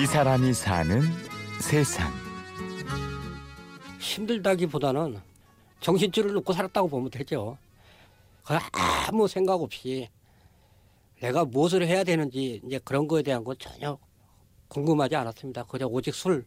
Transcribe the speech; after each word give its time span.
이 0.00 0.06
사람이 0.06 0.54
사는 0.54 1.02
세상. 1.60 2.08
힘들다기보다는 3.98 5.18
정신줄을 5.80 6.34
놓고 6.34 6.52
살았다고 6.52 6.88
보면 6.88 7.10
되죠. 7.10 7.58
그 8.44 8.54
아무 9.08 9.26
생각 9.26 9.60
없이 9.60 10.08
내가 11.20 11.44
무엇을 11.44 11.84
해야 11.84 12.04
되는지 12.04 12.62
이제 12.64 12.78
그런 12.84 13.08
거에 13.08 13.22
대한 13.22 13.42
건 13.42 13.56
전혀 13.58 13.98
궁금하지 14.68 15.16
않았습니다. 15.16 15.64
그냥 15.64 15.88
오직 15.90 16.14
술 16.14 16.46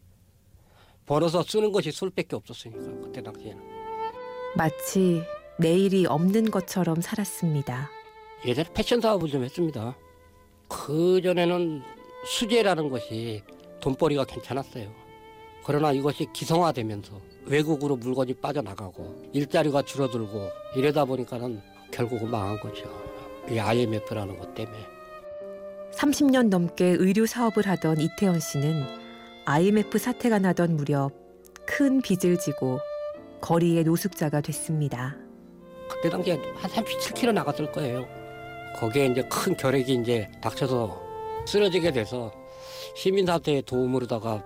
벌어서 1.04 1.42
쓰는 1.42 1.72
것이 1.72 1.92
술밖에 1.92 2.34
없었으니까 2.36 3.02
그때 3.04 3.22
당시에는. 3.22 3.62
마치 4.56 5.22
내일이 5.58 6.06
없는 6.06 6.50
것처럼 6.50 7.02
살았습니다. 7.02 7.90
예전에 8.46 8.72
패션 8.72 9.02
사업을 9.02 9.28
좀 9.28 9.44
했습니다. 9.44 9.94
그 10.68 11.20
전에는 11.22 11.82
수제라는 12.24 12.88
것이 12.88 13.42
돈벌이가 13.80 14.24
괜찮았어요. 14.24 14.90
그러나 15.64 15.92
이것이 15.92 16.26
기성화되면서 16.32 17.20
외국으로 17.46 17.96
물건이 17.96 18.34
빠져나가고 18.34 19.30
일자리가 19.32 19.82
줄어들고 19.82 20.50
이러다 20.76 21.04
보니까는 21.04 21.60
결국은 21.90 22.30
망한 22.30 22.60
거죠. 22.60 22.84
이 23.48 23.58
IMF라는 23.58 24.38
것 24.38 24.54
때문에. 24.54 24.78
30년 25.92 26.48
넘게 26.48 26.96
의류 26.98 27.26
사업을 27.26 27.66
하던 27.66 28.00
이태원 28.00 28.40
씨는 28.40 28.84
IMF 29.44 29.98
사태가 29.98 30.38
나던 30.38 30.76
무렵 30.76 31.12
큰 31.66 32.00
빚을 32.00 32.38
지고 32.38 32.78
거리의 33.40 33.84
노숙자가 33.84 34.40
됐습니다. 34.40 35.16
그때 35.88 36.08
당시에 36.08 36.40
한 36.54 36.70
37km 36.70 37.32
나갔을 37.32 37.70
거예요. 37.70 38.06
거기에 38.76 39.06
이제 39.06 39.22
큰 39.28 39.56
결핵이 39.56 39.94
이제 39.94 40.30
닥쳐서 40.40 41.11
쓰러지게 41.46 41.92
돼서 41.92 42.32
시민사태의 42.96 43.62
도움으로다가 43.62 44.44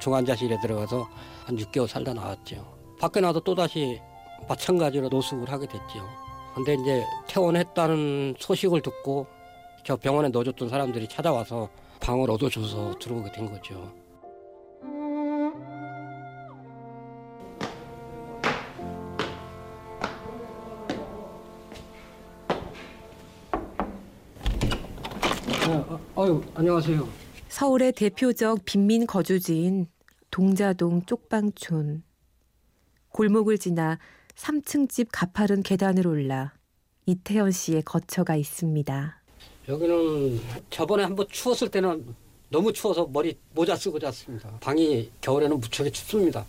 중환자실에 0.00 0.60
들어가서 0.60 1.08
한 1.44 1.56
6개월 1.56 1.86
살다 1.86 2.14
나왔죠. 2.14 2.76
밖에 2.98 3.20
나도 3.20 3.40
또다시 3.40 4.00
마찬가지로 4.48 5.08
노숙을 5.08 5.50
하게 5.50 5.66
됐죠. 5.66 6.06
근데 6.54 6.74
이제 6.74 7.04
퇴원했다는 7.26 8.36
소식을 8.38 8.80
듣고 8.80 9.26
저 9.84 9.96
병원에 9.96 10.28
넣어줬던 10.28 10.68
사람들이 10.68 11.08
찾아와서 11.08 11.68
방을 12.00 12.30
얻어줘서 12.30 12.98
들어오게 12.98 13.32
된 13.32 13.50
거죠. 13.50 13.92
어, 25.68 26.00
어유 26.16 26.44
안녕하세요. 26.54 27.08
서울의 27.48 27.92
대표적 27.92 28.64
빈민 28.64 29.06
거주지인 29.06 29.86
동자동 30.30 31.02
쪽방촌. 31.06 32.02
골목을 33.08 33.58
지나 33.58 33.98
3층 34.36 34.88
집 34.88 35.08
가파른 35.10 35.62
계단을 35.62 36.06
올라 36.06 36.52
이태현 37.06 37.50
씨의 37.50 37.82
거처가 37.82 38.36
있습니다. 38.36 39.20
여기는 39.68 40.40
저번에 40.70 41.02
한번 41.02 41.26
추웠을 41.30 41.68
때는 41.68 42.14
너무 42.50 42.72
추워서 42.72 43.08
머리 43.12 43.36
모자 43.52 43.74
쓰고 43.74 43.98
잤습니다. 43.98 44.50
방이 44.60 45.10
겨울에는 45.20 45.58
무척이 45.58 45.90
춥습니다. 45.90 46.44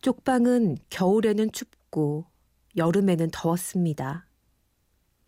쪽방은 0.00 0.76
겨울에는 0.90 1.50
춥고 1.50 2.26
여름에는 2.76 3.30
더웠습니다. 3.32 4.26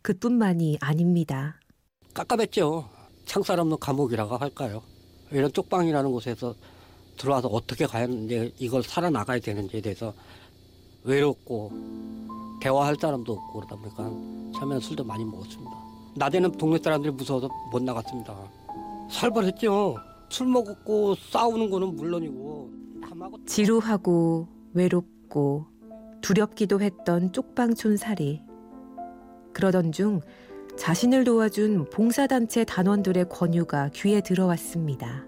그뿐만이 0.03 0.79
아닙니다. 0.81 1.59
깝깝했죠. 2.15 2.96
창살 3.27 3.61
없는 3.61 3.77
감옥이라고 3.79 4.37
할까요? 4.37 4.83
이런 5.31 5.53
쪽방이라는 5.53 6.11
곳에서 6.11 6.55
들어와서 7.19 7.49
어떻게 7.49 7.87
과연 7.87 8.25
이제 8.25 8.53
이걸 8.59 8.83
살아나가야 8.83 9.41
되는지에 9.41 9.81
대해서 9.81 10.15
외롭고 11.05 11.71
대화할 12.61 12.97
사람도 13.01 13.33
없고 13.33 13.53
그러다 13.53 13.77
보니까 13.77 14.05
처음에는 14.59 14.81
술도 14.81 15.05
많이 15.05 15.25
먹었습니다. 15.25 15.71
낮에는 16.17 16.53
동네 16.53 16.79
사람들이 16.79 17.13
무서워서 17.13 17.49
못 17.71 17.83
나갔습니다. 17.83 18.35
살벌했죠. 19.11 19.97
술 20.29 20.47
먹었고 20.49 21.15
싸우는 21.15 21.71
거는 21.71 21.97
물론이고 21.97 22.71
남하고 23.01 23.45
지루하고 23.45 24.49
외롭고 24.73 25.67
두렵기도 26.23 26.81
했던 26.81 27.33
쪽방촌 27.33 27.97
살이. 27.97 28.41
그러던 29.53 29.93
중 29.93 30.21
자신을 30.77 31.25
도와준 31.25 31.87
봉사단체 31.91 32.65
단원들의 32.65 33.29
권유가 33.29 33.89
귀에 33.95 34.21
들어왔습니다. 34.21 35.25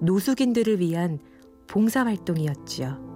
노숙인들을 0.00 0.80
위한 0.80 1.20
봉사활동이었죠. 1.68 3.12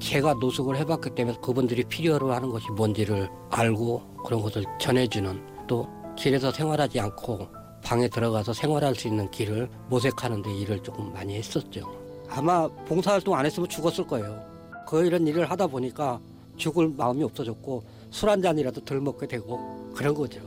제가 0.00 0.34
노숙을 0.34 0.76
해봤기 0.78 1.10
때문에 1.14 1.36
그분들이 1.42 1.84
필요로 1.84 2.32
하는 2.32 2.48
것이 2.50 2.66
뭔지를 2.72 3.28
알고 3.50 4.02
그런 4.24 4.40
것을 4.42 4.64
전해주는 4.80 5.66
또 5.66 5.88
길에서 6.16 6.50
생활하지 6.50 6.98
않고 7.00 7.48
방에 7.84 8.08
들어가서 8.08 8.52
생활할 8.52 8.94
수 8.94 9.08
있는 9.08 9.30
길을 9.30 9.68
모색하는 9.88 10.42
데 10.42 10.52
일을 10.54 10.82
조금 10.82 11.12
많이 11.12 11.36
했었죠. 11.36 11.92
아마 12.28 12.66
봉사활동 12.86 13.34
안 13.36 13.44
했으면 13.44 13.68
죽었을 13.68 14.06
거예요. 14.06 14.42
그 14.88 15.04
이런 15.04 15.26
일을 15.26 15.50
하다 15.50 15.66
보니까 15.68 16.18
죽을 16.56 16.88
마음이 16.96 17.22
없어졌고 17.22 17.82
술 18.10 18.28
한 18.28 18.42
잔이라도 18.42 18.84
덜 18.84 19.00
먹게 19.00 19.26
되고 19.26 19.90
그런 19.94 20.14
거죠. 20.14 20.40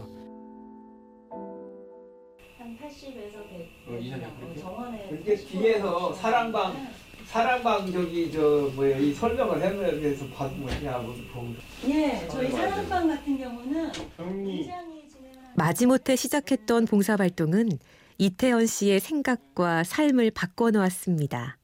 한 2.65 2.75
80에서 2.79 3.47
100. 3.47 3.69
어, 3.87 3.97
이사장 3.99 4.39
그렇게? 4.39 4.59
정원에. 4.59 5.07
이렇게 5.11 5.35
뒤에서 5.35 6.11
사랑방 6.13 6.87
사랑방 7.27 7.91
저기 7.91 8.31
저 8.31 8.71
뭐야 8.73 8.97
이 8.97 9.13
설명을 9.13 9.61
해면서 9.61 10.25
받으면 10.29 11.05
뭐 11.05 11.15
보면 11.31 11.57
예, 11.87 12.27
저희 12.27 12.49
사랑방 12.49 13.07
같은 13.07 13.37
경우는 13.37 13.91
진행하는. 13.93 15.53
마지못해 15.53 16.15
시작했던 16.15 16.85
봉사활동은 16.85 17.69
이태원 18.17 18.65
씨의 18.65 18.99
생각과 18.99 19.83
삶을 19.83 20.31
바꿔놓았습니다. 20.31 21.59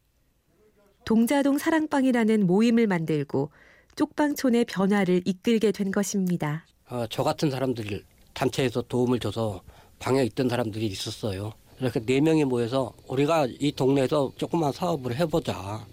동자동 1.06 1.58
사랑방이라는 1.58 2.46
모임을 2.46 2.86
만들고 2.86 3.50
쪽방촌의 3.96 4.66
변화를 4.66 5.24
이끌게 5.26 5.72
된 5.72 5.90
것입니다. 5.90 6.64
어, 6.90 7.08
저 7.10 7.24
같은 7.24 7.50
사람들이 7.50 8.04
단체에서 8.36 8.84
도움을 8.84 9.20
줘서 9.20 9.64
방에 10.02 10.24
있던 10.26 10.50
사람들이 10.50 10.88
있었어요. 10.88 11.54
이렇게 11.80 12.00
네 12.00 12.20
명이 12.20 12.44
모여서 12.46 12.92
우리가 13.08 13.48
이 13.60 13.72
동네에서 13.72 14.34
조그만 14.36 14.72
사업을 14.72 15.16
해보자. 15.16 15.86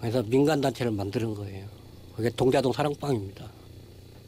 그래서 0.00 0.22
민간 0.22 0.60
단체를 0.60 0.90
만드는 0.90 1.34
거예요. 1.34 1.66
그게 2.16 2.30
동자동 2.30 2.72
사랑방입니다. 2.72 3.44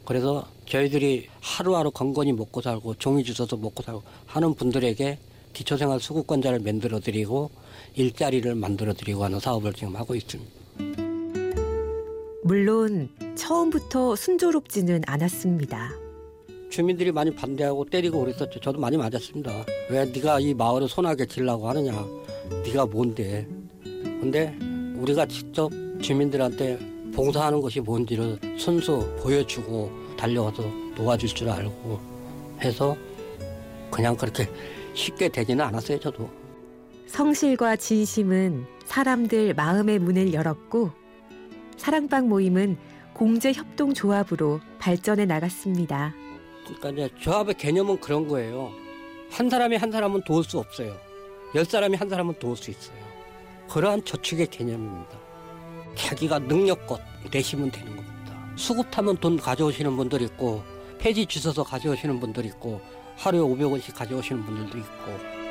그래서 0.05 0.47
저희들이 0.67 1.27
하루하루 1.41 1.91
건건히 1.91 2.31
먹고 2.31 2.61
살고 2.61 2.95
종이 2.95 3.23
주워서 3.23 3.57
먹고 3.57 3.81
살고 3.83 4.03
하는 4.27 4.53
분들에게 4.53 5.17
기초생활 5.53 5.99
수급권자를 5.99 6.59
만들어 6.59 6.99
드리고 6.99 7.49
일자리를 7.95 8.53
만들어 8.55 8.93
드리고 8.93 9.23
하는 9.23 9.39
사업을 9.39 9.73
지금 9.73 9.95
하고 9.95 10.15
있습니다. 10.15 10.51
물론 12.43 13.09
처음부터 13.35 14.15
순조롭지는 14.15 15.01
않았습니다. 15.07 16.04
주민들이 16.75 17.09
많이 17.09 17.33
반대하고 17.33 17.85
때리고 17.85 18.19
그랬었죠. 18.19 18.59
저도 18.59 18.81
많이 18.81 18.97
맞았습니다. 18.97 19.63
왜 19.89 20.03
네가 20.03 20.41
이 20.41 20.53
마을을 20.53 20.89
손하게 20.89 21.25
지려고 21.25 21.69
하느냐. 21.69 22.05
네가 22.65 22.87
뭔데. 22.87 23.47
근데 23.81 24.53
우리가 24.97 25.25
직접 25.25 25.71
주민들한테 26.01 26.77
봉사하는 27.13 27.61
것이 27.61 27.79
뭔지를 27.79 28.37
순수 28.57 29.09
보여주고 29.21 29.89
달려와서 30.17 30.63
도와줄 30.97 31.29
줄 31.29 31.47
알고 31.47 31.97
해서 32.59 32.97
그냥 33.89 34.17
그렇게 34.17 34.49
쉽게 34.93 35.29
되지는 35.29 35.63
않았어요. 35.63 35.97
저도. 36.01 36.29
성실과 37.07 37.77
진심은 37.77 38.65
사람들 38.83 39.53
마음의 39.53 39.99
문을 39.99 40.33
열었고 40.33 40.91
사랑방 41.77 42.27
모임은 42.27 42.75
공제 43.13 43.53
협동 43.53 43.93
조합으로 43.93 44.59
발전해 44.77 45.23
나갔습니다. 45.23 46.13
그러니까 46.65 46.89
이제 46.89 47.09
조합의 47.19 47.55
개념은 47.55 47.99
그런 47.99 48.27
거예요. 48.27 48.71
한 49.29 49.49
사람이 49.49 49.75
한 49.77 49.91
사람은 49.91 50.23
도울 50.23 50.43
수 50.43 50.59
없어요. 50.59 50.95
열 51.53 51.65
사람이 51.65 51.95
한 51.95 52.09
사람은 52.09 52.35
도울 52.39 52.57
수 52.57 52.71
있어요. 52.71 52.97
그러한 53.69 54.03
저축의 54.03 54.47
개념입니다. 54.47 55.17
자기가 55.95 56.39
능력껏 56.39 56.99
내시면 57.31 57.71
되는 57.71 57.95
겁니다. 57.95 58.51
수급 58.55 58.91
타면 58.91 59.17
돈 59.17 59.37
가져오시는 59.37 59.95
분들 59.95 60.21
있고 60.23 60.63
폐지 60.99 61.25
주셔서 61.25 61.63
가져오시는 61.63 62.19
분들 62.19 62.45
있고 62.45 62.81
하루에 63.17 63.41
500원씩 63.41 63.95
가져오시는 63.95 64.45
분들도 64.45 64.77
있고 64.77 65.44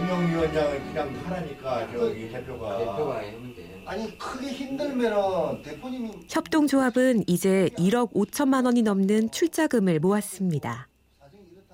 운영위원장을 0.00 0.82
그냥 0.84 1.14
하라니까 1.24 1.92
저기 1.92 2.28
대표가 2.30 2.78
대표가 2.78 3.16
하면 3.18 3.54
돼. 3.54 3.82
아니 3.86 4.18
크게 4.18 4.48
힘들면은 4.48 5.62
대표님이 5.62 6.10
협동조합은 6.28 7.24
이제 7.26 7.68
1억 7.78 8.12
5천만 8.12 8.64
원이 8.64 8.82
넘는 8.82 9.30
출자금을 9.30 10.00
모았습니다. 10.00 10.88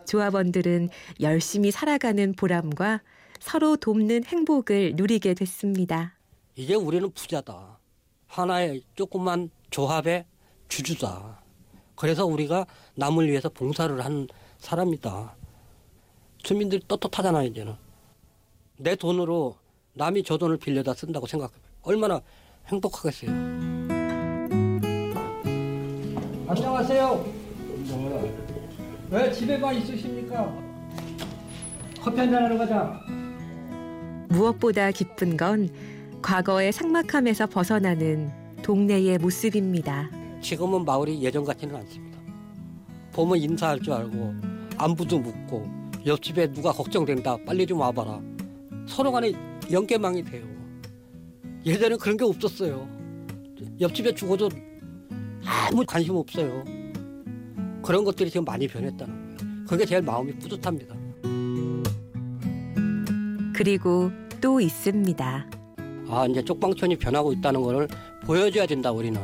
조합원들은 0.07 0.89
열심히 1.21 1.71
살아가는 1.71 2.33
보람과 2.35 3.01
서로 3.39 3.77
돕는 3.77 4.25
행복을 4.25 4.95
누리게 4.97 5.35
됐습니다. 5.35 6.15
이제 6.57 6.75
우리는 6.75 7.11
부자다. 7.13 7.79
하나의 8.27 8.83
조그만 8.97 9.51
조합의 9.71 10.25
주주다. 10.69 11.41
그래서 11.95 12.27
우리가 12.27 12.67
남을 12.97 13.29
위해서 13.29 13.49
봉사를 13.49 14.05
하는 14.05 14.27
사람이다. 14.59 15.37
주민들이 16.39 16.83
떳떳하잖아요, 16.89 17.49
이제는. 17.49 17.75
내 18.83 18.97
돈으로 18.97 19.57
남이 19.93 20.23
저 20.23 20.39
돈을 20.39 20.57
빌려다 20.57 20.95
쓴다고 20.95 21.27
생각해. 21.27 21.53
얼마나 21.83 22.19
행복하겠어요. 22.67 23.31
안녕하세요. 26.49 27.27
왜 29.11 29.33
집에만 29.33 29.77
있으십니까? 29.77 30.57
커피 32.01 32.21
한잔 32.21 32.45
하러 32.45 32.57
가자. 32.57 32.99
무엇보다 34.31 34.91
기쁜 34.93 35.37
건 35.37 35.69
과거의 36.23 36.73
삭막함에서 36.73 37.49
벗어나는 37.49 38.33
동네의 38.63 39.19
모습입니다. 39.19 40.09
지금은 40.41 40.87
마을이 40.87 41.23
예전 41.23 41.45
같지는 41.45 41.77
않습니다. 41.77 42.19
보면 43.13 43.37
인사할 43.39 43.81
줄 43.81 43.93
알고 43.93 44.35
안부도 44.79 45.19
묻고 45.19 45.69
옆집에 46.07 46.51
누가 46.51 46.73
걱정된다 46.73 47.37
빨리 47.45 47.67
좀 47.67 47.81
와봐라 47.81 48.30
서로 48.91 49.13
간에 49.13 49.33
연계망이 49.71 50.25
돼요. 50.25 50.45
예전에 51.65 51.97
그런 51.97 52.17
게 52.17 52.25
없었어요. 52.25 52.89
옆집에 53.81 54.15
죽어도 54.15 54.49
아무 55.45 55.85
관심 55.87 56.17
없어요. 56.17 56.65
그런 57.83 58.05
것들이 58.05 58.31
지금 58.31 58.45
많이 58.45 58.67
변했다는 58.67 59.37
거예요. 59.37 59.67
그게 59.67 59.85
제일 59.87 60.03
마음이 60.03 60.33
뿌듯합니다. 60.39 60.95
그리고 63.55 64.11
또 64.41 64.61
있습니다. 64.61 65.51
아 66.09 66.27
이제 66.27 66.43
쪽방촌이 66.45 66.97
변하고 66.97 67.33
있다는 67.33 67.63
것을 67.63 67.87
보여줘야 68.25 68.67
된다 68.67 68.91
우리는 68.91 69.21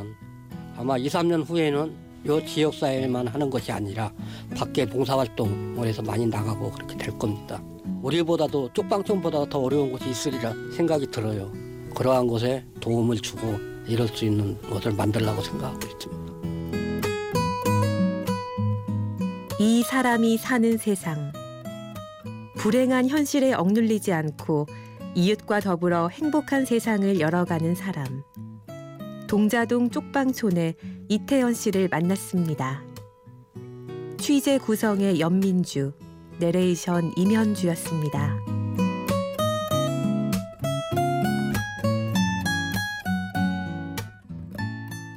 아마 0.77 0.97
2, 0.97 1.07
3년 1.07 1.47
후에는 1.47 2.06
요 2.27 2.43
지역사회만 2.45 3.27
하는 3.27 3.49
것이 3.49 3.71
아니라 3.71 4.11
밖에 4.55 4.85
봉사활동을 4.85 5.87
해서 5.87 6.01
많이 6.01 6.25
나가고 6.25 6.71
그렇게 6.71 6.97
될 6.97 7.17
겁니다 7.17 7.61
우리보다도 8.01 8.73
쪽방촌보다 8.73 9.49
더 9.49 9.59
어려운 9.59 9.91
곳이 9.91 10.09
있으리라 10.09 10.53
생각이 10.75 11.07
들어요 11.07 11.51
그러한 11.95 12.27
곳에 12.27 12.65
도움을 12.79 13.17
주고 13.17 13.55
이럴 13.87 14.07
수 14.07 14.25
있는 14.25 14.59
것을 14.69 14.91
만들려고 14.93 15.41
생각하고 15.41 15.87
있습니다 15.87 16.27
이 19.59 19.81
사람이 19.81 20.37
사는 20.37 20.77
세상. 20.77 21.31
불행한 22.57 23.07
현실에 23.07 23.53
억눌리지 23.53 24.13
않고 24.13 24.67
이웃과 25.15 25.61
더불어 25.61 26.09
행복한 26.09 26.63
세상을 26.63 27.19
열어가는 27.19 27.73
사람. 27.73 28.21
동자동 29.27 29.89
쪽방촌의 29.89 30.75
이태연 31.09 31.53
씨를 31.53 31.87
만났습니다. 31.87 32.83
취재 34.17 34.57
구성의 34.57 35.19
연민주, 35.19 35.93
내레이션 36.39 37.13
임현주였습니다. 37.15 38.46